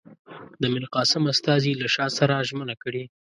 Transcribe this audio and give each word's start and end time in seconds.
د 0.61 0.63
میرقاسم 0.73 1.23
استازي 1.33 1.71
له 1.81 1.87
شاه 1.95 2.09
سره 2.19 2.45
ژمنه 2.49 2.75
کړې. 2.83 3.03